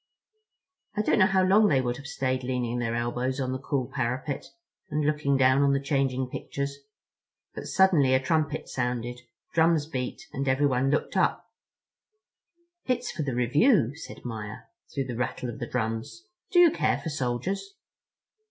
I 0.97 1.03
don't 1.03 1.19
know 1.19 1.27
how 1.27 1.43
long 1.43 1.67
they 1.67 1.79
would 1.79 1.97
have 1.97 2.07
stayed 2.07 2.43
leaning 2.43 2.79
their 2.79 2.95
elbows 2.95 3.39
on 3.39 3.51
the 3.51 3.59
cool 3.59 3.85
parapet 3.85 4.47
and 4.89 5.05
looking 5.05 5.37
down 5.37 5.61
on 5.61 5.73
the 5.73 5.79
changing 5.79 6.27
pictures, 6.27 6.79
but 7.53 7.67
suddenly 7.67 8.15
a 8.15 8.19
trumpet 8.19 8.67
sounded, 8.67 9.21
drums 9.53 9.85
beat, 9.85 10.27
and 10.33 10.47
everyone 10.47 10.89
looked 10.89 11.15
up. 11.15 11.51
"It's 12.87 13.11
for 13.11 13.21
the 13.21 13.35
review," 13.35 13.93
said 13.95 14.25
Maia, 14.25 14.61
through 14.91 15.05
the 15.05 15.15
rattle 15.15 15.49
of 15.49 15.59
the 15.59 15.67
drums. 15.69 16.23
"Do 16.49 16.57
you 16.57 16.71
care 16.71 16.97
for 16.97 17.09
soldiers?" 17.09 17.75